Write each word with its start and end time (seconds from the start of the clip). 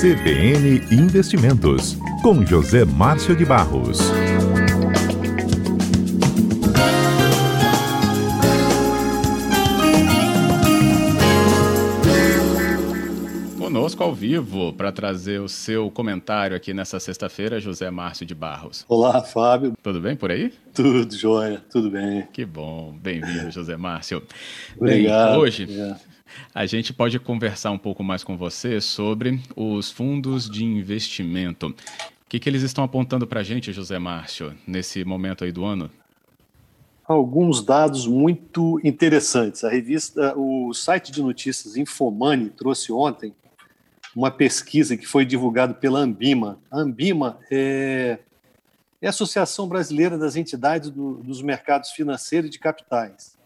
CBN 0.00 0.80
Investimentos, 0.90 1.94
com 2.22 2.42
José 2.46 2.86
Márcio 2.86 3.36
de 3.36 3.44
Barros. 3.44 3.98
Conosco 13.58 14.02
ao 14.02 14.14
vivo 14.14 14.72
para 14.72 14.90
trazer 14.90 15.38
o 15.38 15.50
seu 15.50 15.90
comentário 15.90 16.56
aqui 16.56 16.72
nessa 16.72 16.98
sexta-feira, 16.98 17.60
José 17.60 17.90
Márcio 17.90 18.24
de 18.24 18.34
Barros. 18.34 18.86
Olá, 18.88 19.22
Fábio. 19.22 19.74
Tudo 19.82 20.00
bem 20.00 20.16
por 20.16 20.30
aí? 20.30 20.50
Tudo 20.72 21.14
jóia, 21.14 21.62
tudo 21.70 21.90
bem. 21.90 22.26
Que 22.32 22.46
bom, 22.46 22.96
bem-vindo, 23.02 23.50
José 23.50 23.76
Márcio. 23.76 24.22
Obrigado. 24.78 25.32
Bem, 25.32 25.40
hoje 25.40 25.64
obrigado. 25.64 26.09
A 26.54 26.66
gente 26.66 26.92
pode 26.92 27.18
conversar 27.18 27.70
um 27.70 27.78
pouco 27.78 28.02
mais 28.02 28.24
com 28.24 28.36
você 28.36 28.80
sobre 28.80 29.40
os 29.56 29.90
fundos 29.90 30.48
de 30.48 30.64
investimento. 30.64 31.68
O 31.68 31.74
que, 32.28 32.38
que 32.38 32.48
eles 32.48 32.62
estão 32.62 32.84
apontando 32.84 33.26
para 33.26 33.40
a 33.40 33.42
gente, 33.42 33.72
José 33.72 33.98
Márcio, 33.98 34.54
nesse 34.66 35.04
momento 35.04 35.44
aí 35.44 35.52
do 35.52 35.64
ano? 35.64 35.90
Alguns 37.04 37.64
dados 37.64 38.06
muito 38.06 38.80
interessantes. 38.84 39.64
A 39.64 39.68
revista, 39.68 40.34
o 40.36 40.72
site 40.72 41.10
de 41.10 41.20
notícias 41.20 41.76
Infomani 41.76 42.50
trouxe 42.50 42.92
ontem 42.92 43.34
uma 44.14 44.30
pesquisa 44.30 44.96
que 44.96 45.06
foi 45.06 45.24
divulgada 45.24 45.74
pela 45.74 46.00
Ambima. 46.00 46.58
A 46.70 46.78
Ambima 46.78 47.38
é, 47.50 48.18
é 49.00 49.06
a 49.06 49.10
Associação 49.10 49.68
Brasileira 49.68 50.18
das 50.18 50.36
Entidades 50.36 50.90
do, 50.90 51.14
dos 51.14 51.42
Mercados 51.42 51.90
Financeiros 51.90 52.48
e 52.48 52.52
de 52.52 52.58
Capitais. 52.58 53.36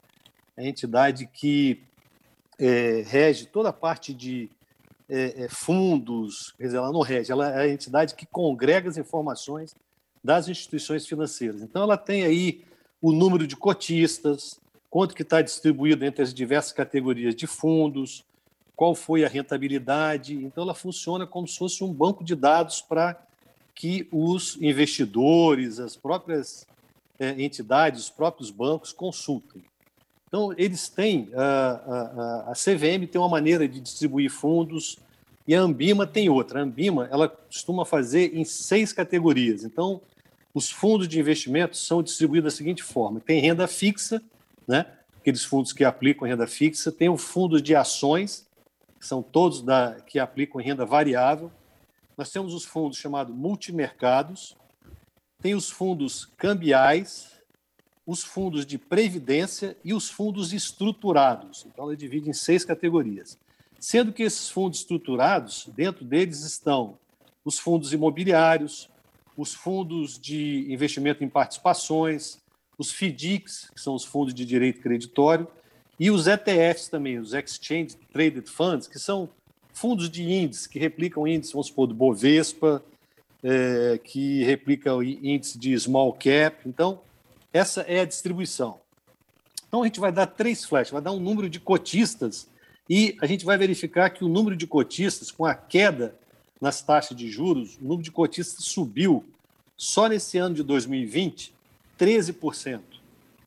É 0.57 0.65
a 0.65 0.69
entidade 0.69 1.27
que 1.33 1.83
é, 2.59 3.03
rege 3.07 3.47
toda 3.47 3.71
a 3.71 3.73
parte 3.73 4.13
de 4.15 4.51
é, 5.09 5.45
é, 5.45 5.49
fundos, 5.49 6.53
quer 6.57 6.65
dizer, 6.65 6.77
ela 6.79 6.93
não 6.93 7.01
rege, 7.01 7.31
ela 7.31 7.49
é 7.49 7.65
a 7.65 7.69
entidade 7.69 8.15
que 8.15 8.27
congrega 8.27 8.89
as 8.89 8.97
informações 8.97 9.75
das 10.23 10.49
instituições 10.49 11.07
financeiras. 11.07 11.63
Então, 11.63 11.83
ela 11.83 11.97
tem 11.97 12.25
aí 12.25 12.65
o 13.01 13.13
número 13.13 13.47
de 13.47 13.57
cotistas, 13.57 14.59
quanto 14.89 15.15
que 15.15 15.23
está 15.23 15.43
distribuído 15.43 16.05
entre 16.05 16.23
as 16.23 16.33
diversas 16.33 16.73
categorias 16.73 17.35
de 17.35 17.47
fundos, 17.47 18.25
qual 18.75 18.95
foi 18.95 19.25
a 19.25 19.29
rentabilidade. 19.29 20.35
Então, 20.35 20.65
ela 20.65 20.75
funciona 20.75 21.27
como 21.27 21.47
se 21.47 21.59
fosse 21.59 21.85
um 21.85 21.93
banco 21.93 22.25
de 22.25 22.35
dados 22.35 22.81
para 22.81 23.21
que 23.75 24.09
os 24.11 24.57
investidores, 24.63 25.79
as 25.79 25.97
próprias 25.97 26.67
é, 27.19 27.31
entidades, 27.43 28.05
os 28.05 28.11
próprios 28.11 28.51
bancos 28.51 28.93
consultem. 28.93 29.63
Então, 30.29 30.53
eles 30.57 30.89
têm, 30.89 31.31
a, 31.35 31.43
a, 31.43 32.51
a, 32.51 32.53
CVM 32.53 33.07
tem 33.11 33.21
uma 33.21 33.29
maneira 33.29 33.69
de 33.69 33.81
distribuir 33.81 34.31
fundos 34.31 34.99
e 35.47 35.55
a 35.55 35.61
Ambima 35.61 36.07
tem 36.07 36.29
outra. 36.29 36.61
A 36.61 36.63
Ambima, 36.63 37.09
ela 37.11 37.29
costuma 37.29 37.85
fazer 37.85 38.35
em 38.37 38.45
seis 38.45 38.93
categorias. 38.93 39.65
Então, 39.65 40.01
os 40.53 40.71
fundos 40.71 41.07
de 41.07 41.21
investimento 41.21 41.77
são 41.77 42.03
distribuídos 42.03 42.53
da 42.53 42.57
seguinte 42.57 42.83
forma: 42.83 43.21
tem 43.21 43.41
renda 43.41 43.67
fixa, 43.67 44.23
né? 44.67 44.87
aqueles 45.25 45.45
fundos 45.45 45.73
que 45.73 45.85
aplicam 45.85 46.29
renda 46.29 46.47
fixa, 46.47 46.93
tem 46.93 47.09
o 47.09 47.17
fundo 47.17 47.61
de 47.61 47.75
ações, 47.75 48.47
que 49.01 49.07
são 49.07 49.23
todos 49.23 49.63
da, 49.63 49.97
que 50.07 50.19
aplicam 50.19 50.61
renda 50.61 50.85
variável. 50.85 51.51
Nós 52.17 52.31
temos 52.31 52.53
os 52.53 52.65
fundos 52.65 52.99
chamados 52.99 53.35
multimercados, 53.35 54.55
tem 55.41 55.55
os 55.55 55.71
fundos 55.71 56.27
cambiais, 56.37 57.33
os 58.07 58.23
fundos 58.23 58.67
de 58.67 58.77
previdência 58.77 59.77
e 59.85 59.95
os 59.95 60.11
fundos 60.11 60.53
estruturados. 60.53 61.67
Então, 61.67 61.89
ele 61.89 61.97
divide 61.97 62.29
em 62.29 62.35
seis 62.35 62.65
categorias. 62.65 63.39
Sendo 63.79 64.13
que 64.13 64.23
esses 64.23 64.51
fundos 64.51 64.81
estruturados, 64.81 65.69
dentro 65.75 66.05
deles 66.05 66.41
estão 66.41 66.99
os 67.45 67.59
fundos 67.59 67.93
imobiliários, 67.93 68.89
os 69.37 69.55
fundos 69.55 70.19
de 70.19 70.67
investimento 70.73 71.25
em 71.25 71.29
participações, 71.29 72.39
os 72.79 72.93
FDICs, 72.93 73.71
que 73.75 73.81
são 73.81 73.95
os 73.95 74.05
fundos 74.05 74.35
de 74.35 74.45
direito 74.45 74.81
creditório, 74.81 75.47
e 75.99 76.11
os 76.11 76.27
ETFs 76.27 76.89
também, 76.89 77.19
os 77.19 77.33
Exchange 77.33 77.97
Traded 78.13 78.49
Funds, 78.49 78.87
que 78.87 78.99
são 78.99 79.29
fundos 79.73 80.11
de 80.11 80.23
índice, 80.23 80.69
que 80.69 80.79
replicam 80.79 81.27
índices, 81.27 81.53
vamos 81.53 81.69
supor, 81.69 81.87
do 81.87 81.95
Bovespa, 81.95 82.83
é, 83.43 84.01
que 84.03 84.43
replicam 84.45 85.03
índice 85.03 85.59
de 85.59 85.79
small 85.79 86.13
cap. 86.13 86.67
Então, 86.67 87.01
essa 87.55 87.83
é 87.83 88.01
a 88.01 88.05
distribuição. 88.05 88.81
Então, 89.69 89.83
a 89.83 89.87
gente 89.87 90.01
vai 90.01 90.13
dar 90.13 90.27
três 90.27 90.65
flashes, 90.65 90.93
vai 90.93 91.01
dar 91.01 91.13
um 91.13 91.21
número 91.21 91.49
de 91.49 91.61
cotistas 91.61 92.49
e 92.91 93.17
a 93.23 93.27
gente 93.27 93.45
vai 93.45 93.57
verificar 93.57 94.11
que 94.11 94.25
o 94.25 94.29
número 94.29 94.57
de 94.57 94.67
cotistas, 94.67 95.31
com 95.31 95.47
a 95.47 95.55
queda 95.55 96.15
nas 96.61 96.83
taxas 96.83 97.17
de 97.17 97.31
juros, 97.31 97.77
o 97.77 97.85
número 97.85 98.03
de 98.03 98.11
cotistas 98.11 98.65
subiu 98.65 99.25
só 99.77 100.09
nesse 100.09 100.37
ano 100.37 100.55
de 100.55 100.63
2020 100.63 101.55
13%. 101.99 102.81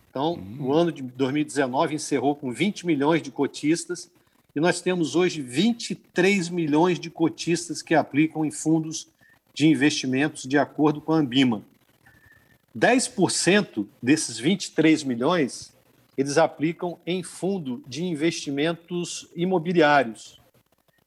Então, 0.10 0.42
o 0.60 0.74
ano 0.74 0.92
de 0.92 1.02
2019 1.02 1.96
encerrou 1.96 2.36
com 2.36 2.52
20 2.52 2.86
milhões 2.88 3.22
de 3.22 3.30
cotistas 3.30 4.10
e 4.56 4.60
nós 4.60 4.82
temos 4.82 5.16
hoje 5.16 5.42
23 5.42 6.50
milhões 6.50 7.00
de 7.00 7.10
cotistas 7.10 7.82
que 7.82 7.94
aplicam 7.94 8.46
em 8.46 8.52
fundos 8.52 9.08
de 9.54 9.68
investimentos 9.68 10.44
de 10.44 10.58
acordo 10.58 11.02
com 11.02 11.12
a 11.12 11.18
Ambima. 11.18 11.62
10% 12.78 13.88
desses 14.02 14.38
23 14.38 15.04
milhões 15.04 15.76
eles 16.18 16.38
aplicam 16.38 16.98
em 17.06 17.22
fundo 17.22 17.84
de 17.88 18.04
investimentos 18.04 19.30
imobiliários. 19.36 20.42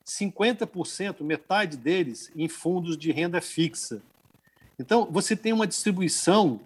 50%, 0.06 1.22
metade 1.22 1.76
deles, 1.76 2.30
em 2.36 2.48
fundos 2.48 2.96
de 2.96 3.10
renda 3.10 3.40
fixa. 3.40 4.02
Então, 4.78 5.08
você 5.10 5.36
tem 5.36 5.52
uma 5.52 5.66
distribuição 5.66 6.60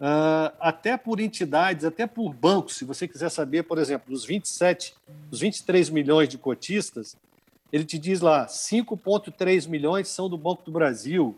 uh, 0.00 0.56
até 0.58 0.96
por 0.96 1.20
entidades, 1.20 1.84
até 1.84 2.06
por 2.06 2.32
bancos. 2.32 2.76
Se 2.76 2.84
você 2.84 3.06
quiser 3.06 3.30
saber, 3.30 3.64
por 3.64 3.78
exemplo, 3.78 4.10
dos 4.10 4.24
27, 4.24 4.94
dos 5.30 5.40
23 5.40 5.90
milhões 5.90 6.28
de 6.28 6.38
cotistas, 6.38 7.16
ele 7.70 7.84
te 7.84 7.98
diz 7.98 8.20
lá, 8.20 8.46
5,3 8.46 9.68
milhões 9.68 10.08
são 10.08 10.28
do 10.28 10.36
Banco 10.36 10.62
do 10.62 10.72
Brasil, 10.72 11.36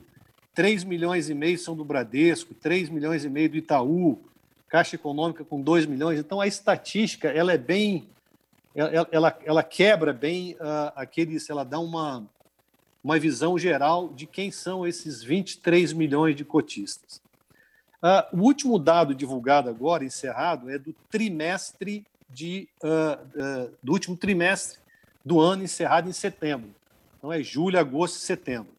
3 0.55 0.85
milhões 0.85 1.29
e 1.29 1.35
meio 1.35 1.59
são 1.59 1.77
do 1.77 1.85
Bradesco, 1.85 2.55
3 2.55 2.89
milhões 2.89 3.25
e 3.25 3.29
meio 3.29 3.51
do 3.51 3.57
Itaú, 3.57 4.19
Caixa 4.69 4.97
Econômica 4.97 5.45
com 5.45 5.61
2 5.61 5.87
milhões. 5.87 6.19
Então, 6.19 6.41
a 6.41 6.47
estatística 6.47 7.29
ela 7.29 7.53
é 7.53 7.59
bem 7.59 8.09
ela, 8.75 9.09
ela, 9.13 9.39
ela 9.45 9.63
quebra 9.63 10.13
bem 10.13 10.55
uh, 10.55 10.93
aqueles, 10.97 11.49
ela 11.49 11.65
dá 11.65 11.79
uma, 11.79 12.25
uma 13.03 13.19
visão 13.19 13.57
geral 13.57 14.09
de 14.09 14.27
quem 14.27 14.51
são 14.51 14.85
esses 14.85 15.23
23 15.23 15.93
milhões 15.93 16.35
de 16.35 16.45
cotistas. 16.45 17.23
Uh, 18.03 18.37
o 18.37 18.43
último 18.43 18.79
dado 18.79 19.15
divulgado 19.15 19.71
agora, 19.71 20.05
encerrado, 20.05 20.69
é 20.69 20.77
do 20.77 20.93
trimestre 21.09 22.05
de, 22.29 22.69
uh, 22.83 23.71
do 23.81 23.93
último 23.93 24.17
trimestre 24.17 24.81
do 25.25 25.41
ano 25.41 25.63
encerrado 25.63 26.09
em 26.09 26.13
setembro. 26.13 26.75
Então 27.17 27.33
é 27.33 27.43
julho, 27.43 27.79
agosto 27.79 28.17
e 28.17 28.21
setembro. 28.21 28.74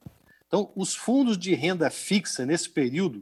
Então, 0.56 0.72
os 0.74 0.96
fundos 0.96 1.38
de 1.38 1.54
renda 1.54 1.90
fixa 1.90 2.46
nesse 2.46 2.70
período 2.70 3.22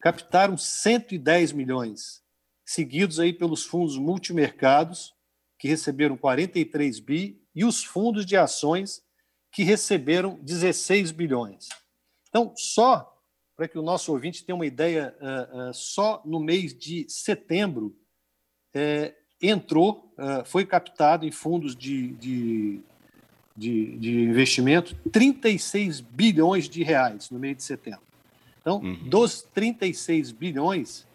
captaram 0.00 0.56
110 0.56 1.52
milhões, 1.52 2.22
seguidos 2.64 3.20
aí 3.20 3.30
pelos 3.30 3.66
fundos 3.66 3.98
multimercados, 3.98 5.12
que 5.58 5.68
receberam 5.68 6.16
43 6.16 6.98
bi, 6.98 7.42
e 7.54 7.62
os 7.62 7.84
fundos 7.84 8.24
de 8.24 8.38
ações, 8.38 9.02
que 9.52 9.62
receberam 9.62 10.38
16 10.40 11.10
bilhões. 11.10 11.68
Então, 12.30 12.54
só 12.56 13.20
para 13.54 13.68
que 13.68 13.78
o 13.78 13.82
nosso 13.82 14.10
ouvinte 14.10 14.42
tenha 14.42 14.56
uma 14.56 14.64
ideia, 14.64 15.14
uh, 15.20 15.68
uh, 15.68 15.74
só 15.74 16.22
no 16.24 16.40
mês 16.40 16.72
de 16.72 17.04
setembro 17.06 17.94
uh, 18.74 19.14
entrou, 19.42 20.14
foi 20.46 20.64
captado 20.64 21.26
em 21.26 21.32
fundos 21.32 21.76
de, 21.76 22.12
de, 22.12 22.80
de, 23.56 23.96
de, 23.98 24.22
investimento 24.22 24.96
36 25.10 26.00
bilhões 26.00 26.68
de 26.68 26.82
reais 26.82 27.30
no 27.30 27.38
mês 27.38 27.56
de 27.56 27.62
setembro. 27.62 28.00
Então, 28.60 28.78
uhum. 28.78 28.94
dos 29.04 29.42
36 29.54 30.32
bilhões, 30.32 31.06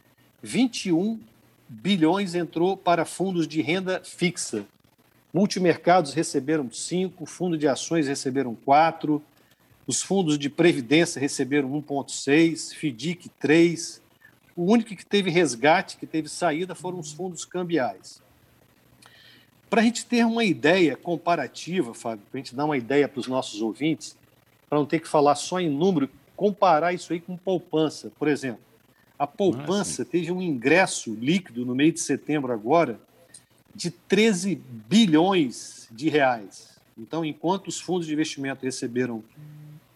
21 0.44 1.20
bilhões 1.68 2.36
entrou 2.36 2.78
para 2.78 3.06
fundos 3.06 3.48
de 3.48 3.62
renda 3.62 4.02
fixa. 4.04 4.66
Multimercados 5.34 6.14
receberam 6.14 6.72
5, 6.72 7.26
fundo 7.26 7.58
de 7.58 7.68
ações 7.68 8.08
receberam 8.08 8.56
4, 8.56 9.22
os 9.86 10.02
fundos 10.02 10.38
de 10.38 10.50
previdência 10.50 11.20
receberam 11.20 11.70
1,6, 11.82 12.74
FDIC 12.74 13.30
3. 13.40 14.02
O 14.56 14.66
único 14.72 14.96
que 14.96 15.06
teve 15.06 15.30
resgate, 15.30 15.98
que 15.98 16.06
teve 16.06 16.28
saída, 16.28 16.76
foram 16.76 17.00
os 17.00 17.14
fundos 17.14 17.46
cambiais. 17.46 18.22
Para 19.70 19.82
a 19.82 19.84
gente 19.84 20.06
ter 20.06 20.26
uma 20.26 20.46
ideia 20.46 20.96
comparativa, 20.96 21.94
Fábio, 21.94 22.26
para 22.32 22.40
a 22.40 22.44
gente 22.44 22.56
dar 22.56 22.66
uma 22.66 22.78
ideia 22.78 23.08
para 23.08 23.20
os 23.20 23.28
nossos 23.28 23.62
ouvintes, 23.62 24.18
para 24.70 24.78
não 24.78 24.86
ter 24.86 25.00
que 25.00 25.08
falar 25.08 25.36
só 25.36 25.60
em 25.60 25.70
número, 25.70 26.10
comparar 26.36 26.94
isso 26.94 27.12
aí 27.12 27.20
com 27.20 27.36
poupança. 27.36 28.12
Por 28.18 28.28
exemplo, 28.28 28.62
a 29.20 29.28
poupança 29.28 30.04
ah, 30.04 30.06
teve 30.06 30.32
um 30.32 30.42
ingresso 30.42 31.14
líquido 31.16 31.66
no 31.66 31.76
mês 31.76 31.94
de 31.96 32.00
setembro 32.00 32.54
agora 32.54 33.00
de 33.76 33.92
13 33.92 34.56
bilhões 34.56 35.88
de 35.92 36.10
reais. 36.10 36.80
Então, 36.98 37.26
enquanto 37.26 37.68
os 37.68 37.80
fundos 37.80 38.08
de 38.08 38.14
investimento 38.14 38.66
receberam 38.66 39.24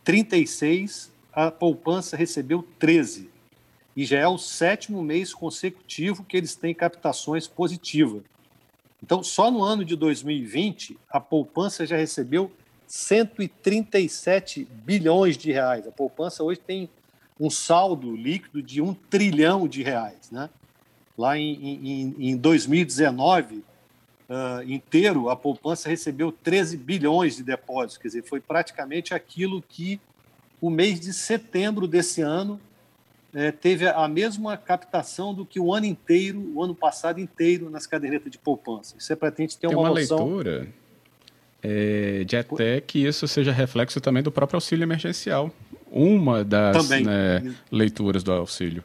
36, 0.03 1.11
a 1.31 1.49
poupança 1.49 2.17
recebeu 2.17 2.67
13. 2.77 3.29
E 3.95 4.05
já 4.05 4.19
é 4.19 4.27
o 4.27 4.37
sétimo 4.37 5.01
mês 5.01 5.33
consecutivo 5.33 6.23
que 6.23 6.37
eles 6.37 6.55
têm 6.55 6.73
captações 6.73 7.47
positivas. 7.47 8.23
Então, 9.03 9.23
só 9.23 9.49
no 9.49 9.63
ano 9.63 9.83
de 9.83 9.95
2020, 9.95 10.97
a 11.09 11.19
poupança 11.19 11.85
já 11.85 11.97
recebeu 11.97 12.51
137 12.85 14.67
bilhões 14.83 15.37
de 15.37 15.51
reais. 15.51 15.87
A 15.87 15.91
poupança 15.91 16.43
hoje 16.43 16.59
tem 16.59 16.89
um 17.39 17.49
saldo 17.49 18.15
líquido 18.15 18.61
de 18.61 18.81
um 18.81 18.93
trilhão 18.93 19.67
de 19.67 19.81
reais. 19.81 20.29
Né? 20.29 20.49
Lá 21.17 21.37
em, 21.37 21.53
em, 21.63 22.15
em 22.31 22.37
2019, 22.37 23.55
uh, 23.55 23.63
ah, 24.29 24.61
inteiro, 24.65 25.29
a 25.29 25.35
poupança 25.35 25.89
recebeu 25.89 26.31
13 26.31 26.77
bilhões 26.77 27.37
de 27.37 27.43
depósitos, 27.43 27.97
quer 27.97 28.07
dizer, 28.09 28.23
foi 28.23 28.39
praticamente 28.39 29.13
aquilo 29.13 29.61
que 29.61 29.99
o 30.59 30.69
mês 30.69 30.99
de 30.99 31.11
setembro 31.11 31.87
desse 31.87 32.21
ano 32.21 32.61
é, 33.33 33.51
teve 33.51 33.87
a 33.87 34.07
mesma 34.07 34.57
captação 34.57 35.33
do 35.33 35.45
que 35.45 35.59
o 35.59 35.73
ano 35.73 35.85
inteiro, 35.85 36.51
o 36.53 36.63
ano 36.63 36.75
passado 36.75 37.19
inteiro, 37.19 37.69
nas 37.69 37.87
cadernetas 37.87 38.31
de 38.31 38.37
poupança. 38.37 38.95
Isso 38.97 39.11
é 39.11 39.15
para 39.15 39.29
a 39.29 39.33
gente 39.35 39.57
ter 39.57 39.67
Tem 39.67 39.75
uma, 39.75 39.89
uma 39.89 39.99
noção. 39.99 40.17
leitura 40.17 40.67
é, 41.63 42.23
de 42.25 42.35
até 42.35 42.81
que 42.81 43.05
isso 43.05 43.27
seja 43.27 43.51
reflexo 43.51 44.01
também 44.01 44.23
do 44.23 44.31
próprio 44.31 44.57
auxílio 44.57 44.83
emergencial. 44.83 45.51
Uma 45.89 46.43
das 46.43 46.89
né, 46.89 47.53
leituras 47.71 48.23
do 48.23 48.31
auxílio. 48.31 48.83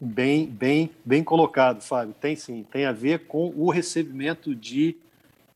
Bem, 0.00 0.46
bem, 0.46 0.90
bem 1.04 1.24
colocado, 1.24 1.80
Fábio. 1.80 2.14
Tem 2.20 2.36
sim, 2.36 2.64
tem 2.70 2.86
a 2.86 2.92
ver 2.92 3.20
com 3.26 3.52
o 3.56 3.70
recebimento 3.70 4.54
de, 4.54 4.96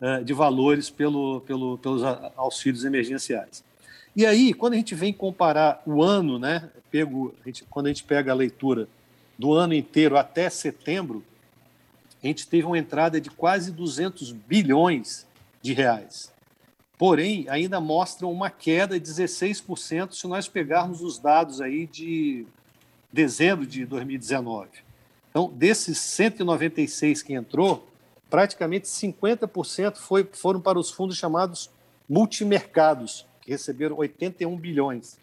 uh, 0.00 0.25
de 0.25 0.32
valores 0.32 0.90
pelo, 0.90 1.40
pelo, 1.43 1.78
pelos 1.78 2.02
auxílios 2.37 2.84
emergenciais. 2.84 3.64
E 4.14 4.26
aí, 4.26 4.53
quando 4.53 4.75
a 4.75 4.76
gente 4.76 4.94
vem 4.94 5.12
comparar 5.12 5.82
o 5.87 6.03
ano, 6.03 6.38
né, 6.38 6.70
pego, 6.91 7.35
a 7.43 7.49
gente, 7.49 7.64
quando 7.64 7.87
a 7.87 7.88
gente 7.88 8.05
pega 8.05 8.31
a 8.31 8.35
leitura 8.35 8.87
do 9.38 9.55
ano 9.55 9.73
inteiro 9.73 10.19
até 10.19 10.50
setembro, 10.50 11.25
a 12.23 12.26
gente 12.26 12.47
teve 12.47 12.67
uma 12.67 12.79
entrada 12.79 13.20
de 13.20 13.31
quase 13.31 13.73
200 13.73 14.32
bilhões 14.32 15.26
de 15.62 15.73
reais. 15.73 16.31
Porém, 16.99 17.47
ainda 17.49 17.81
mostra 17.81 18.26
uma 18.26 18.50
queda 18.50 19.00
de 19.00 19.11
16% 19.11 20.12
se 20.12 20.26
nós 20.29 20.47
pegarmos 20.47 21.00
os 21.00 21.19
dados 21.19 21.61
aí 21.61 21.87
de 21.87 22.47
dezembro 23.12 23.67
de 23.67 23.85
2019. 23.85 24.69
Então, 25.31 25.50
desses 25.53 25.99
196 25.99 27.23
que 27.23 27.32
entrou, 27.32 27.88
praticamente 28.31 28.87
50% 28.87 29.97
foi, 29.97 30.29
foram 30.32 30.61
para 30.61 30.79
os 30.79 30.91
fundos 30.91 31.17
chamados 31.17 31.70
multimercados, 32.09 33.26
que 33.43 33.50
receberam 33.50 33.97
81 33.99 34.56
bilhões. 34.56 35.19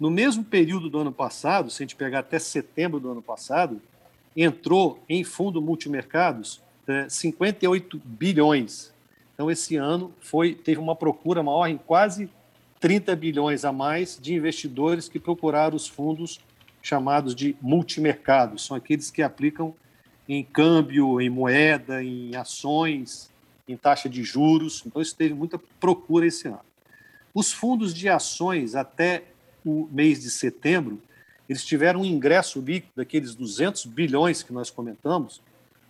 No 0.00 0.10
mesmo 0.10 0.42
período 0.42 0.88
do 0.88 0.98
ano 0.98 1.12
passado, 1.12 1.70
se 1.70 1.82
a 1.82 1.84
gente 1.84 1.96
pegar 1.96 2.20
até 2.20 2.38
setembro 2.38 2.98
do 2.98 3.10
ano 3.10 3.22
passado, 3.22 3.80
entrou 4.36 5.02
em 5.08 5.22
fundo 5.22 5.60
multimercados 5.60 6.62
é, 6.88 7.08
58 7.08 8.00
bilhões. 8.04 8.92
Então, 9.34 9.50
esse 9.50 9.76
ano 9.76 10.12
foi 10.20 10.54
teve 10.54 10.80
uma 10.80 10.96
procura 10.96 11.42
maior 11.42 11.66
em 11.66 11.76
quase 11.76 12.30
30 12.80 13.14
bilhões 13.14 13.64
a 13.64 13.72
mais 13.72 14.18
de 14.20 14.34
investidores 14.34 15.08
que 15.08 15.18
procuraram 15.20 15.76
os 15.76 15.86
fundos 15.86 16.40
chamados 16.82 17.34
de 17.34 17.54
multimercados. 17.60 18.64
São 18.66 18.76
aqueles 18.76 19.10
que 19.10 19.22
aplicam 19.22 19.74
em 20.28 20.42
câmbio, 20.42 21.20
em 21.20 21.30
moeda, 21.30 22.02
em 22.02 22.34
ações, 22.34 23.30
em 23.68 23.76
taxa 23.76 24.08
de 24.08 24.24
juros. 24.24 24.82
Então, 24.84 25.00
isso 25.00 25.14
teve 25.14 25.34
muita 25.34 25.60
procura 25.78 26.26
esse 26.26 26.48
ano. 26.48 26.71
Os 27.34 27.52
fundos 27.52 27.94
de 27.94 28.08
ações, 28.08 28.74
até 28.74 29.24
o 29.64 29.88
mês 29.90 30.20
de 30.20 30.30
setembro, 30.30 31.00
eles 31.48 31.64
tiveram 31.64 32.00
um 32.00 32.04
ingresso 32.04 32.60
líquido 32.60 32.92
daqueles 32.96 33.34
200 33.34 33.86
bilhões 33.86 34.42
que 34.42 34.52
nós 34.52 34.70
comentamos, 34.70 35.40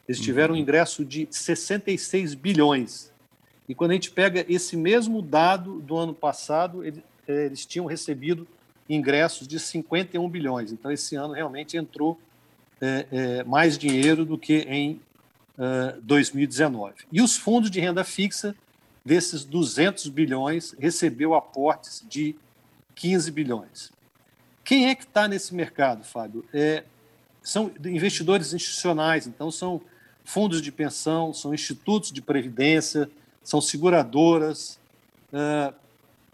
eles 0.08 0.18
uhum. 0.18 0.24
tiveram 0.24 0.54
um 0.54 0.56
ingresso 0.56 1.04
de 1.04 1.28
66 1.30 2.34
bilhões. 2.34 3.12
E 3.68 3.74
quando 3.74 3.92
a 3.92 3.94
gente 3.94 4.10
pega 4.10 4.44
esse 4.48 4.76
mesmo 4.76 5.22
dado 5.22 5.80
do 5.80 5.96
ano 5.96 6.14
passado, 6.14 6.84
eles, 6.84 7.02
eh, 7.26 7.46
eles 7.46 7.64
tinham 7.64 7.86
recebido 7.86 8.46
ingressos 8.88 9.46
de 9.46 9.58
51 9.58 10.28
bilhões. 10.28 10.72
Então, 10.72 10.90
esse 10.90 11.14
ano 11.16 11.32
realmente 11.32 11.76
entrou 11.76 12.20
é, 12.80 13.06
é, 13.12 13.44
mais 13.44 13.78
dinheiro 13.78 14.24
do 14.24 14.36
que 14.36 14.58
em 14.68 15.00
uh, 15.56 16.00
2019. 16.02 16.94
E 17.12 17.22
os 17.22 17.36
fundos 17.36 17.70
de 17.70 17.80
renda 17.80 18.02
fixa, 18.02 18.54
desses 19.04 19.44
200 19.44 20.08
bilhões, 20.08 20.74
recebeu 20.78 21.34
aportes 21.34 22.04
de 22.08 22.36
15 22.94 23.30
bilhões. 23.30 23.92
Quem 24.64 24.88
é 24.88 24.94
que 24.94 25.04
está 25.04 25.26
nesse 25.26 25.54
mercado, 25.54 26.04
Fábio? 26.04 26.44
É, 26.52 26.84
são 27.42 27.72
investidores 27.84 28.52
institucionais, 28.52 29.26
então 29.26 29.50
são 29.50 29.80
fundos 30.24 30.62
de 30.62 30.70
pensão, 30.70 31.34
são 31.34 31.52
institutos 31.52 32.12
de 32.12 32.22
previdência, 32.22 33.10
são 33.42 33.60
seguradoras, 33.60 34.78
uh, 35.32 35.74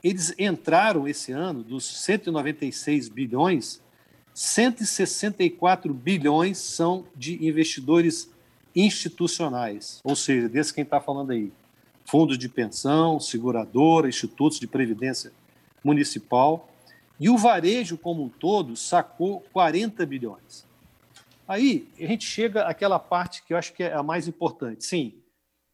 eles 0.04 0.34
entraram 0.38 1.08
esse 1.08 1.32
ano 1.32 1.62
dos 1.62 1.84
196 2.02 3.08
bilhões, 3.08 3.80
164 4.34 5.92
bilhões 5.92 6.58
são 6.58 7.04
de 7.16 7.44
investidores 7.44 8.30
institucionais, 8.76 10.00
ou 10.04 10.14
seja, 10.14 10.48
desse 10.48 10.72
quem 10.72 10.84
está 10.84 11.00
falando 11.00 11.32
aí, 11.32 11.50
fundos 12.08 12.38
de 12.38 12.48
pensão, 12.48 13.20
seguradora, 13.20 14.08
institutos 14.08 14.58
de 14.58 14.66
previdência 14.66 15.30
municipal, 15.84 16.68
e 17.20 17.28
o 17.28 17.36
varejo 17.36 17.98
como 17.98 18.22
um 18.24 18.28
todo 18.28 18.76
sacou 18.76 19.40
40 19.52 20.06
bilhões. 20.06 20.64
Aí 21.46 21.86
a 21.98 22.06
gente 22.06 22.24
chega 22.24 22.62
àquela 22.62 22.98
parte 22.98 23.42
que 23.42 23.52
eu 23.52 23.58
acho 23.58 23.74
que 23.74 23.82
é 23.82 23.92
a 23.92 24.02
mais 24.02 24.26
importante. 24.26 24.84
Sim, 24.84 25.12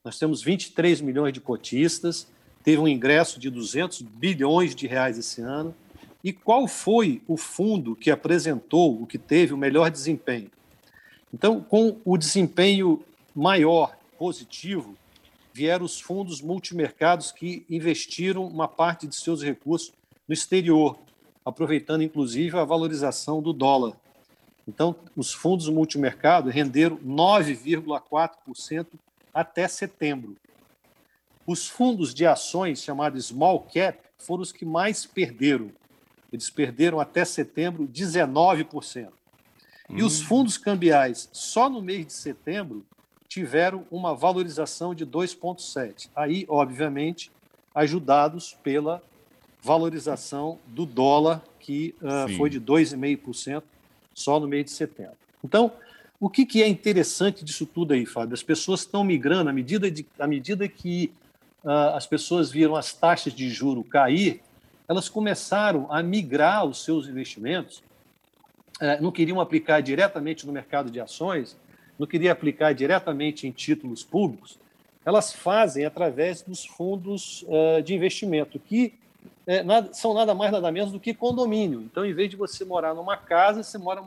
nós 0.05 0.19
temos 0.19 0.43
23 0.43 1.01
milhões 1.01 1.33
de 1.33 1.41
cotistas, 1.41 2.27
teve 2.65 2.79
um 2.79 2.89
ingresso 2.89 3.39
de 3.39 3.49
200 3.49 4.03
bilhões 4.03 4.75
de 4.75 4.89
reais 4.89 5.17
esse 5.17 5.41
ano. 5.41 5.75
E 6.23 6.33
qual 6.33 6.67
foi 6.67 7.23
o 7.29 7.37
fundo 7.37 7.95
que 7.95 8.11
apresentou 8.11 9.01
o 9.01 9.07
que 9.07 9.19
teve 9.19 9.53
o 9.53 9.59
melhor 9.59 9.91
desempenho? 9.91 10.51
Então, 11.33 11.61
com 11.61 12.01
o 12.05 12.17
desempenho 12.17 13.05
maior, 13.35 13.97
positivo, 14.19 14.97
vieram 15.55 15.85
os 15.85 16.01
fundos 16.01 16.43
multimercados 16.43 17.31
que 17.31 17.65
investiram 17.71 18.45
uma 18.45 18.67
parte 18.67 19.07
de 19.07 19.15
seus 19.15 19.41
recursos 19.41 19.93
no 20.27 20.35
exterior, 20.35 20.99
aproveitando 21.45 22.03
inclusive 22.03 22.59
a 22.59 22.65
valorização 22.65 23.41
do 23.41 23.53
dólar. 23.53 23.97
Então, 24.67 24.97
os 25.17 25.33
fundos 25.33 25.69
multimercado 25.69 26.51
renderam 26.51 26.97
9,4% 26.99 28.87
até 29.33 29.69
setembro. 29.69 30.37
Os 31.47 31.69
fundos 31.69 32.13
de 32.13 32.27
ações, 32.27 32.83
chamados 32.83 33.27
small 33.27 33.61
cap, 33.61 34.01
foram 34.19 34.43
os 34.43 34.51
que 34.51 34.65
mais 34.65 35.07
perderam. 35.07 35.71
Eles 36.33 36.51
perderam 36.51 36.99
até 36.99 37.25
setembro 37.25 37.87
19%. 37.87 39.09
E 39.91 40.03
os 40.03 40.21
hum. 40.21 40.25
fundos 40.25 40.59
cambiais, 40.59 41.29
só 41.33 41.71
no 41.71 41.81
mês 41.81 42.07
de 42.07 42.13
setembro, 42.15 42.85
tiveram 43.35 43.85
uma 43.91 44.15
valorização 44.15 44.95
de 44.95 45.05
2,7%. 45.05 46.09
Aí, 46.15 46.47
obviamente, 46.49 47.33
ajudados 47.75 48.57
pela 48.63 49.03
valorização 49.61 50.61
do 50.69 50.87
dólar, 50.87 51.43
que 51.59 51.97
uh, 52.01 52.33
foi 52.37 52.49
de 52.49 52.61
2,5% 52.61 53.65
só 54.15 54.39
no 54.39 54.47
mês 54.47 54.67
de 54.67 54.71
setembro. 54.71 55.17
Então, 55.43 55.73
o 56.21 56.31
que, 56.31 56.47
que, 56.47 56.63
é 56.63 56.69
interessante 56.69 57.45
disso 57.45 57.67
tudo 57.67 57.93
aí, 57.93 58.07
Fábio? 58.07 58.35
As 58.35 58.43
pessoas 58.45 58.81
estão 58.81 59.03
migrando 59.03 59.51
à 59.51 59.53
medida, 59.53 59.91
de, 59.91 60.07
à 60.17 60.29
medida 60.29 60.69
que 60.69 61.11
uh, 61.65 61.97
as 61.97 62.07
pessoas 62.07 62.53
viram 62.53 62.77
as 62.77 62.93
taxas 62.93 63.33
de 63.33 63.51
juro 63.51 63.83
cair, 63.83 64.43
elas 64.89 65.09
começaram 65.09 65.91
a 65.91 66.05
migrar 66.05 66.65
os 66.65 66.85
seus 66.85 67.09
investimentos, 67.09 67.83
uh, 68.81 69.03
não 69.03 69.11
queriam 69.11 69.41
aplicar 69.41 69.81
diretamente 69.81 70.47
no 70.47 70.53
mercado 70.53 70.89
de 70.89 71.01
ações, 71.01 71.57
não 71.99 72.07
queriam 72.07 72.33
aplicar 72.33 72.73
diretamente 72.73 73.47
em 73.47 73.51
títulos 73.51 74.03
públicos, 74.03 74.59
elas 75.05 75.33
fazem 75.33 75.85
através 75.85 76.43
dos 76.43 76.65
fundos 76.65 77.43
uh, 77.43 77.83
de 77.83 77.95
investimento, 77.95 78.59
que 78.59 78.95
nada, 79.65 79.93
são 79.93 80.15
nada 80.15 80.35
mais, 80.35 80.51
nada 80.51 80.73
menos 80.73 80.91
do 80.91 80.99
que 80.99 81.13
condomínio. 81.13 81.83
Então, 81.83 82.05
em 82.05 82.15
vez 82.15 82.31
de 82.31 82.37
você 82.37 82.65
morar 82.65 82.95
numa 82.95 83.17
casa, 83.17 83.63
você 83.63 83.77
mora, 83.77 84.03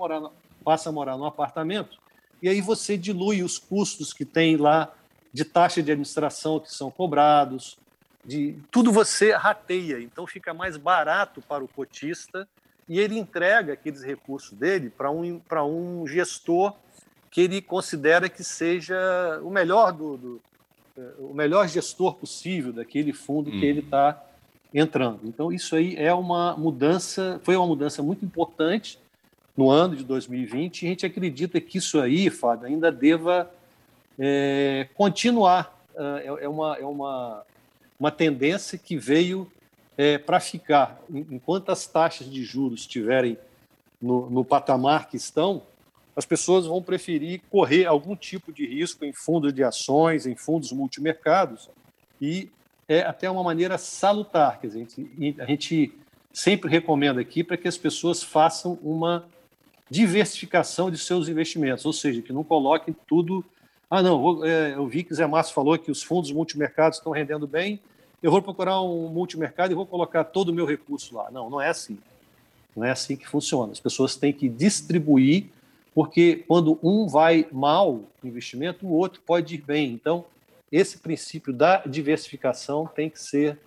passa 0.63 0.89
a 0.89 0.91
morar 0.91 1.17
num 1.17 1.25
apartamento, 1.25 1.97
e 2.41 2.49
aí 2.49 2.61
você 2.61 2.97
dilui 2.97 3.43
os 3.43 3.57
custos 3.57 4.13
que 4.13 4.25
tem 4.25 4.57
lá 4.57 4.91
de 5.31 5.45
taxa 5.45 5.81
de 5.81 5.91
administração 5.91 6.59
que 6.59 6.71
são 6.71 6.89
cobrados, 6.89 7.77
de 8.25 8.57
tudo 8.71 8.91
você 8.91 9.31
rateia, 9.31 10.01
então 10.01 10.27
fica 10.27 10.53
mais 10.53 10.75
barato 10.75 11.41
para 11.41 11.63
o 11.63 11.67
cotista 11.67 12.47
e 12.87 12.99
ele 12.99 13.17
entrega 13.17 13.73
aqueles 13.73 14.03
recursos 14.03 14.51
dele 14.51 14.89
para 14.89 15.09
um, 15.09 15.39
para 15.39 15.63
um 15.63 16.05
gestor 16.07 16.73
que 17.29 17.41
ele 17.41 17.61
considera 17.61 18.29
que 18.29 18.43
seja 18.43 19.39
o 19.43 19.49
melhor 19.49 19.91
do, 19.91 20.17
do 20.17 20.41
o 21.19 21.33
melhor 21.33 21.67
gestor 21.67 22.15
possível 22.15 22.73
daquele 22.73 23.13
fundo 23.13 23.51
que 23.51 23.63
ele 23.63 23.81
está 23.81 24.19
entrando. 24.73 25.21
Então, 25.25 25.51
isso 25.51 25.75
aí 25.75 25.95
é 25.95 26.13
uma 26.13 26.55
mudança, 26.57 27.39
foi 27.43 27.55
uma 27.55 27.67
mudança 27.67 28.01
muito 28.01 28.25
importante 28.25 28.99
no 29.55 29.69
ano 29.69 29.95
de 29.95 30.03
2020, 30.03 30.81
e 30.81 30.85
a 30.85 30.89
gente 30.89 31.05
acredita 31.05 31.59
que 31.61 31.77
isso 31.77 31.99
aí, 31.99 32.29
Fábio, 32.29 32.67
ainda 32.67 32.91
deva 32.91 33.51
é, 34.17 34.87
continuar. 34.95 35.75
É, 35.95 36.43
é, 36.43 36.49
uma, 36.49 36.77
é 36.77 36.85
uma, 36.85 37.43
uma 37.99 38.11
tendência 38.11 38.77
que 38.77 38.97
veio 38.97 39.51
é, 39.97 40.17
para 40.17 40.39
ficar. 40.39 40.99
Enquanto 41.09 41.71
as 41.71 41.87
taxas 41.87 42.29
de 42.29 42.43
juros 42.43 42.81
estiverem 42.81 43.37
no, 43.99 44.29
no 44.29 44.45
patamar 44.45 45.09
que 45.09 45.17
estão, 45.17 45.63
as 46.17 46.25
pessoas 46.25 46.65
vão 46.65 46.81
preferir 46.81 47.41
correr 47.47 47.85
algum 47.85 48.15
tipo 48.15 48.51
de 48.51 48.65
risco 48.65 49.05
em 49.05 49.13
fundos 49.13 49.53
de 49.53 49.63
ações, 49.63 50.25
em 50.25 50.35
fundos 50.35 50.71
multimercados, 50.71 51.69
e 52.19 52.49
é 52.87 53.01
até 53.01 53.29
uma 53.29 53.43
maneira 53.43 53.77
salutar. 53.77 54.59
Dizer, 54.59 54.79
a 54.79 54.79
gente, 54.79 55.35
a 55.39 55.45
gente 55.45 55.93
sempre 56.33 56.71
recomenda 56.71 57.21
aqui 57.21 57.43
para 57.43 57.55
que 57.55 57.67
as 57.67 57.77
pessoas 57.77 58.23
façam 58.23 58.79
uma 58.81 59.27
diversificação 59.91 60.89
de 60.89 60.97
seus 60.97 61.29
investimentos, 61.29 61.85
ou 61.85 61.93
seja, 61.93 62.19
que 62.23 62.33
não 62.33 62.43
coloquem 62.43 62.95
tudo. 63.05 63.45
Ah, 63.87 64.01
não, 64.01 64.19
vou, 64.19 64.43
é, 64.43 64.73
eu 64.73 64.87
vi 64.87 65.03
que 65.03 65.13
Zé 65.13 65.27
Márcio 65.27 65.53
falou 65.53 65.77
que 65.77 65.91
os 65.91 66.01
fundos 66.01 66.31
multimercados 66.31 66.97
estão 66.97 67.11
rendendo 67.11 67.45
bem, 67.45 67.79
eu 68.23 68.31
vou 68.31 68.41
procurar 68.41 68.81
um 68.81 69.07
multimercado 69.09 69.71
e 69.71 69.75
vou 69.75 69.85
colocar 69.85 70.23
todo 70.23 70.49
o 70.49 70.53
meu 70.53 70.65
recurso 70.65 71.15
lá. 71.15 71.29
Não, 71.29 71.47
não 71.47 71.61
é 71.61 71.69
assim. 71.69 71.99
Não 72.75 72.83
é 72.83 72.89
assim 72.89 73.15
que 73.15 73.27
funciona. 73.27 73.71
As 73.71 73.79
pessoas 73.79 74.15
têm 74.15 74.33
que 74.33 74.49
distribuir, 74.49 75.45
porque 75.97 76.43
quando 76.47 76.77
um 76.83 77.07
vai 77.07 77.47
mal 77.51 78.03
no 78.21 78.29
investimento, 78.29 78.85
o 78.85 78.91
outro 78.91 79.19
pode 79.25 79.55
ir 79.55 79.63
bem. 79.63 79.93
Então, 79.93 80.25
esse 80.71 80.99
princípio 80.99 81.51
da 81.51 81.77
diversificação 81.87 82.85
tem 82.85 83.09
que 83.09 83.19
ser 83.19 83.57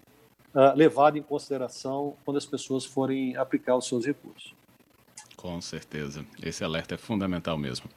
uh, 0.54 0.72
levado 0.76 1.18
em 1.18 1.22
consideração 1.22 2.14
quando 2.24 2.36
as 2.36 2.46
pessoas 2.46 2.84
forem 2.84 3.36
aplicar 3.36 3.74
os 3.74 3.88
seus 3.88 4.06
recursos. 4.06 4.54
Com 5.36 5.60
certeza. 5.60 6.24
Esse 6.40 6.62
alerta 6.62 6.94
é 6.94 6.96
fundamental 6.96 7.58
mesmo. 7.58 7.90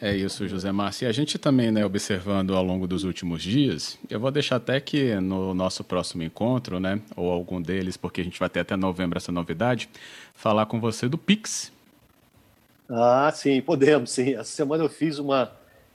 É 0.00 0.12
isso, 0.12 0.48
José 0.48 0.72
Márcio. 0.72 1.04
E 1.04 1.08
a 1.08 1.12
gente 1.12 1.38
também, 1.38 1.70
né, 1.70 1.86
observando 1.86 2.56
ao 2.56 2.64
longo 2.64 2.88
dos 2.88 3.04
últimos 3.04 3.44
dias, 3.44 3.96
eu 4.10 4.18
vou 4.18 4.32
deixar 4.32 4.56
até 4.56 4.80
que 4.80 5.14
no 5.20 5.54
nosso 5.54 5.84
próximo 5.84 6.24
encontro, 6.24 6.80
né, 6.80 7.00
ou 7.14 7.30
algum 7.30 7.62
deles, 7.62 7.96
porque 7.96 8.22
a 8.22 8.24
gente 8.24 8.40
vai 8.40 8.48
ter 8.48 8.58
até 8.58 8.74
novembro 8.76 9.18
essa 9.18 9.30
novidade, 9.30 9.88
falar 10.34 10.66
com 10.66 10.80
você 10.80 11.08
do 11.08 11.16
Pix. 11.16 11.70
Ah, 12.94 13.32
sim, 13.34 13.62
podemos, 13.62 14.10
sim. 14.10 14.34
Essa 14.34 14.44
semana 14.52 14.84
eu 14.84 14.88
fiz 14.88 15.18
uma, 15.18 15.50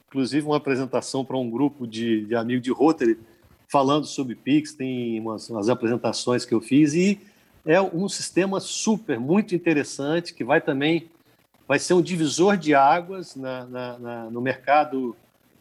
inclusive 0.08 0.48
uma 0.48 0.58
apresentação 0.58 1.24
para 1.24 1.38
um 1.38 1.48
grupo 1.48 1.86
de, 1.86 2.26
de 2.26 2.36
amigos 2.36 2.64
de 2.64 2.72
Rotary 2.72 3.20
falando 3.68 4.08
sobre 4.08 4.34
Pix, 4.34 4.74
tem 4.74 5.20
umas, 5.20 5.48
umas 5.48 5.70
apresentações 5.70 6.44
que 6.44 6.56
eu 6.56 6.62
fiz 6.62 6.96
e 6.96 7.20
é 7.64 7.80
um 7.80 8.10
sistema 8.10 8.60
super, 8.60 9.20
muito 9.20 9.54
interessante, 9.54 10.34
que 10.34 10.44
vai 10.44 10.60
também 10.60 11.08
vai 11.68 11.78
ser 11.78 11.94
um 11.94 12.02
divisor 12.02 12.58
de 12.58 12.74
águas 12.74 13.36
na, 13.36 13.66
na, 13.66 14.00
na, 14.00 14.30
no 14.32 14.42
mercado 14.42 15.16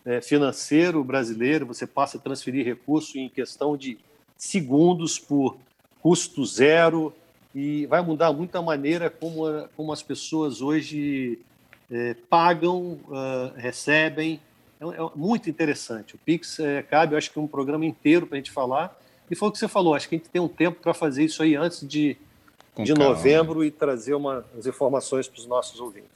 é, 0.07 0.23
financeiro 0.23 1.05
brasileiro. 1.05 1.67
Você 1.67 1.87
passa 1.87 2.17
a 2.17 2.21
transferir 2.21 2.65
recurso 2.65 3.19
em 3.19 3.29
questão 3.29 3.77
de 3.77 3.99
segundos 4.39 5.19
por 5.19 5.59
custo 6.01 6.47
zero 6.47 7.13
e 7.57 7.87
vai 7.87 8.03
mudar 8.03 8.35
muito 8.35 8.55
a 8.55 8.61
maneira 8.61 9.09
como, 9.09 9.67
como 9.75 9.91
as 9.91 10.03
pessoas 10.03 10.61
hoje 10.61 11.39
é, 11.91 12.15
pagam, 12.29 13.01
uh, 13.09 13.51
recebem. 13.57 14.39
É, 14.79 14.85
é, 14.85 15.11
muito 15.17 15.49
interessante. 15.49 16.17
O 16.17 16.19
Pix 16.19 16.61
é, 16.61 16.83
cabe, 16.83 17.15
eu 17.15 17.19
acho 17.19 17.33
que 17.33 17.39
um 17.39 17.47
programa 17.47 17.87
inteiro 17.87 18.27
para 18.27 18.37
a 18.37 18.41
gente 18.41 18.51
falar 18.51 18.95
e 19.31 19.35
foi 19.35 19.49
o 19.49 19.53
que 19.53 19.59
você 19.59 19.67
falou, 19.67 19.95
acho 19.95 20.07
que 20.07 20.17
a 20.17 20.19
gente 20.19 20.29
tem 20.29 20.41
um 20.41 20.47
tempo 20.49 20.83
para 20.83 20.93
fazer 20.93 21.25
isso 21.25 21.43
aí 21.43 21.57
antes 21.57 21.89
de, 21.89 22.19
de 22.77 22.93
novembro 22.93 23.65
e 23.65 23.71
trazer 23.71 24.13
uma, 24.13 24.45
as 24.57 24.67
informações 24.67 25.27
para 25.27 25.41
os 25.41 25.47
nossos 25.47 25.81
ouvintes. 25.81 26.11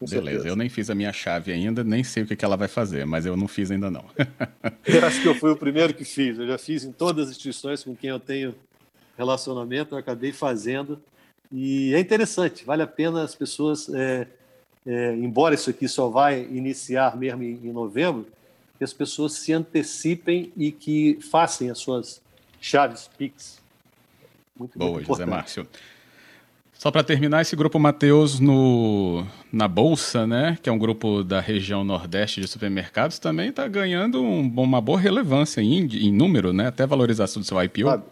Beleza, 0.00 0.20
certeza. 0.22 0.48
eu 0.48 0.56
nem 0.56 0.68
fiz 0.68 0.90
a 0.90 0.96
minha 0.96 1.12
chave 1.12 1.52
ainda, 1.52 1.84
nem 1.84 2.02
sei 2.02 2.24
o 2.24 2.26
que, 2.26 2.34
que 2.34 2.44
ela 2.44 2.56
vai 2.56 2.66
fazer, 2.66 3.06
mas 3.06 3.24
eu 3.24 3.36
não 3.36 3.46
fiz 3.46 3.70
ainda 3.70 3.88
não. 3.88 4.04
eu 4.84 5.06
acho 5.06 5.22
que 5.22 5.28
eu 5.28 5.34
fui 5.36 5.52
o 5.52 5.56
primeiro 5.56 5.94
que 5.94 6.04
fiz, 6.04 6.40
eu 6.40 6.46
já 6.48 6.58
fiz 6.58 6.82
em 6.82 6.90
todas 6.90 7.26
as 7.26 7.30
instituições 7.30 7.84
com 7.84 7.94
quem 7.94 8.10
eu 8.10 8.18
tenho 8.18 8.52
relacionamento, 9.16 9.94
eu 9.94 9.98
acabei 9.98 10.32
fazendo. 10.32 11.00
E 11.50 11.94
é 11.94 12.00
interessante, 12.00 12.64
vale 12.64 12.82
a 12.82 12.86
pena 12.86 13.22
as 13.22 13.34
pessoas, 13.34 13.88
é, 13.92 14.26
é, 14.86 15.14
embora 15.14 15.54
isso 15.54 15.68
aqui 15.68 15.86
só 15.86 16.08
vai 16.08 16.42
iniciar 16.44 17.16
mesmo 17.16 17.42
em, 17.42 17.60
em 17.64 17.72
novembro, 17.72 18.26
que 18.78 18.84
as 18.84 18.92
pessoas 18.92 19.34
se 19.34 19.52
antecipem 19.52 20.50
e 20.56 20.72
que 20.72 21.18
façam 21.30 21.70
as 21.70 21.78
suas 21.78 22.22
Chaves 22.60 23.10
Pix. 23.18 23.60
Muito, 24.58 24.78
Boa, 24.78 24.92
muito 24.92 25.06
José 25.06 25.26
Márcio. 25.26 25.66
Só 26.82 26.90
para 26.90 27.04
terminar, 27.04 27.42
esse 27.42 27.54
grupo 27.54 27.78
Mateus 27.78 28.40
no, 28.40 29.24
na 29.52 29.68
Bolsa, 29.68 30.26
né, 30.26 30.58
que 30.60 30.68
é 30.68 30.72
um 30.72 30.78
grupo 30.78 31.22
da 31.22 31.40
região 31.40 31.84
nordeste 31.84 32.40
de 32.40 32.48
supermercados, 32.48 33.20
também 33.20 33.50
está 33.50 33.68
ganhando 33.68 34.20
um, 34.20 34.52
uma 34.56 34.80
boa 34.80 34.98
relevância 34.98 35.60
em, 35.60 35.86
em, 35.86 36.12
número, 36.12 36.52
né, 36.52 36.66
até 36.66 36.84
valorização 36.84 37.40
do 37.40 37.46
seu 37.46 37.62
IPO. 37.62 37.88
Sabe, 37.88 38.02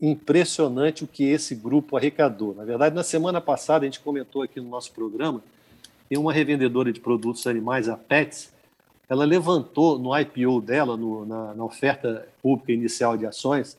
impressionante 0.00 1.04
o 1.04 1.06
que 1.06 1.24
esse 1.24 1.54
grupo 1.54 1.96
arrecadou. 1.96 2.54
Na 2.54 2.64
verdade, 2.64 2.94
na 2.94 3.02
semana 3.02 3.40
passada, 3.40 3.84
a 3.84 3.88
gente 3.88 4.00
comentou 4.00 4.42
aqui 4.42 4.60
no 4.60 4.68
nosso 4.68 4.92
programa, 4.92 5.42
tem 6.08 6.18
uma 6.18 6.32
revendedora 6.32 6.92
de 6.92 7.00
produtos 7.00 7.46
animais, 7.46 7.88
a 7.88 7.96
Pets, 7.96 8.52
ela 9.08 9.24
levantou 9.24 9.98
no 9.98 10.16
IPO 10.16 10.60
dela, 10.60 10.96
no, 10.96 11.24
na, 11.24 11.54
na, 11.54 11.64
oferta 11.64 12.28
pública 12.42 12.72
inicial 12.72 13.16
de 13.16 13.26
ações, 13.26 13.76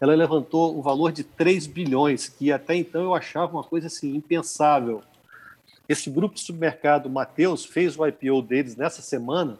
ela 0.00 0.14
levantou 0.14 0.76
o 0.76 0.82
valor 0.82 1.12
de 1.12 1.22
3 1.22 1.66
bilhões, 1.66 2.28
que 2.28 2.52
até 2.52 2.74
então 2.74 3.02
eu 3.02 3.14
achava 3.14 3.52
uma 3.52 3.62
coisa 3.62 3.86
assim 3.86 4.14
impensável. 4.14 5.02
Esse 5.88 6.10
grupo 6.10 6.34
de 6.34 6.40
supermercado 6.40 7.08
Mateus 7.08 7.64
fez 7.64 7.96
o 7.96 8.06
IPO 8.06 8.42
deles 8.42 8.76
nessa 8.76 9.00
semana. 9.00 9.58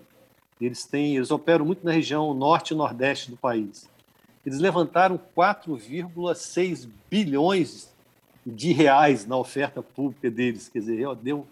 Eles 0.60 0.84
têm, 0.84 1.16
eles 1.16 1.30
operam 1.30 1.64
muito 1.64 1.84
na 1.84 1.92
região 1.92 2.34
norte 2.34 2.72
e 2.72 2.76
nordeste 2.76 3.30
do 3.30 3.36
país. 3.36 3.88
Eles 4.44 4.58
levantaram 4.58 5.18
4,6 5.36 6.88
bilhões 7.10 7.92
de 8.44 8.72
reais 8.72 9.26
na 9.26 9.36
oferta 9.36 9.82
pública 9.82 10.30
deles, 10.30 10.68
quer 10.68 10.80
dizer, 10.80 11.14
deu 11.16 11.46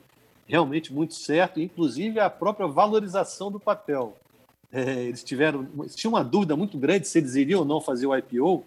realmente 0.46 0.92
muito 0.92 1.14
certo, 1.14 1.60
inclusive 1.60 2.20
a 2.20 2.28
própria 2.28 2.66
valorização 2.66 3.50
do 3.50 3.58
papel. 3.58 4.16
É, 4.70 5.04
eles 5.04 5.22
tiveram, 5.22 5.66
tinham 5.94 6.12
uma 6.12 6.24
dúvida 6.24 6.54
muito 6.56 6.76
grande 6.76 7.08
se 7.08 7.18
eles 7.18 7.34
iriam 7.34 7.60
ou 7.60 7.66
não 7.66 7.80
fazer 7.80 8.06
o 8.06 8.16
IPO, 8.16 8.64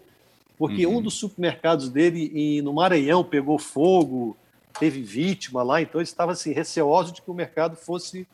porque 0.58 0.86
uhum. 0.86 0.96
um 0.96 1.02
dos 1.02 1.14
supermercados 1.14 1.88
dele 1.88 2.32
em, 2.34 2.62
no 2.62 2.72
Maranhão 2.72 3.22
pegou 3.22 3.58
fogo, 3.58 4.36
teve 4.78 5.02
vítima 5.02 5.62
lá, 5.62 5.80
então 5.80 6.00
eles 6.00 6.08
estavam 6.08 6.32
assim, 6.32 6.52
receosos 6.52 7.12
de 7.12 7.22
que 7.22 7.30
o 7.30 7.34
mercado 7.34 7.76
fosse 7.76 8.26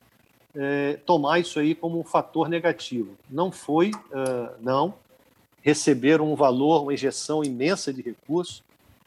é, 0.55 0.99
tomar 1.07 1.39
isso 1.39 1.59
aí 1.59 1.75
como 1.75 1.99
um 1.99 2.05
fator 2.05 2.49
negativo. 2.49 3.17
Não 3.31 3.51
foi, 3.51 3.91
uh, 3.91 4.55
não. 4.61 4.95
Receberam 5.63 6.31
um 6.31 6.35
valor, 6.35 6.83
uma 6.83 6.93
injeção 6.93 7.43
imensa 7.43 7.93
de 7.93 8.03
recursos, 8.03 8.63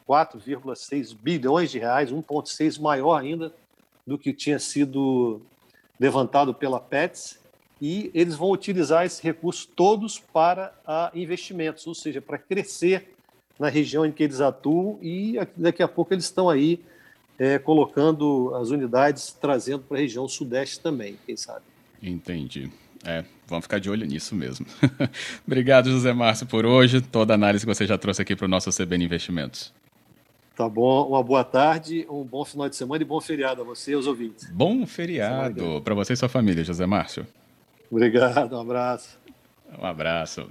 4,6 0.07 1.15
bilhões 1.15 1.69
de 1.69 1.79
reais, 1.79 2.11
1,6 2.11 2.79
maior 2.79 3.19
ainda 3.19 3.53
do 4.05 4.17
que 4.17 4.31
tinha 4.31 4.59
sido 4.59 5.41
levantado 5.99 6.53
pela 6.53 6.79
PETS, 6.79 7.39
e 7.81 8.09
eles 8.13 8.35
vão 8.35 8.51
utilizar 8.51 9.05
esses 9.05 9.19
recursos 9.19 9.65
todos 9.65 10.19
para 10.19 10.73
investimentos, 11.13 11.85
ou 11.87 11.93
seja, 11.93 12.21
para 12.21 12.37
crescer 12.37 13.13
na 13.59 13.69
região 13.69 14.05
em 14.05 14.11
que 14.11 14.23
eles 14.23 14.41
atuam, 14.41 14.97
e 15.01 15.35
daqui 15.55 15.83
a 15.83 15.87
pouco 15.87 16.13
eles 16.13 16.25
estão 16.25 16.49
aí 16.49 16.79
é, 17.37 17.59
colocando 17.59 18.53
as 18.55 18.69
unidades, 18.69 19.33
trazendo 19.33 19.83
para 19.83 19.97
a 19.97 19.99
região 19.99 20.27
sudeste 20.27 20.79
também, 20.79 21.17
quem 21.25 21.35
sabe. 21.35 21.65
Entendi. 22.01 22.71
É, 23.05 23.23
vamos 23.47 23.65
ficar 23.65 23.79
de 23.79 23.89
olho 23.89 24.05
nisso 24.05 24.35
mesmo. 24.35 24.65
Obrigado, 25.45 25.91
José 25.91 26.11
Márcio, 26.11 26.47
por 26.47 26.65
hoje. 26.65 27.01
Toda 27.01 27.33
a 27.33 27.35
análise 27.35 27.65
que 27.65 27.73
você 27.73 27.85
já 27.85 27.97
trouxe 27.97 28.21
aqui 28.21 28.35
para 28.35 28.45
o 28.45 28.47
nosso 28.47 28.71
CBN 28.71 29.05
Investimentos. 29.05 29.71
Tá 30.55 30.67
bom, 30.67 31.09
uma 31.09 31.21
boa 31.21 31.43
tarde, 31.43 32.07
um 32.09 32.23
bom 32.23 32.45
final 32.45 32.69
de 32.69 32.75
semana 32.77 33.03
e 33.03 33.05
bom 33.05 33.19
feriado 33.19 33.61
a 33.61 33.65
você 33.65 33.91
e 33.91 33.93
aos 33.93 34.07
ouvintes. 34.07 34.49
Bom 34.51 34.87
feriado 34.87 35.81
para 35.83 35.93
você 35.93 36.13
e 36.13 36.17
sua 36.17 36.29
família, 36.29 36.63
José 36.63 36.85
Márcio. 36.85 37.27
Obrigado, 37.91 38.55
um 38.55 38.61
abraço. 38.61 39.19
Um 39.77 39.85
abraço. 39.85 40.41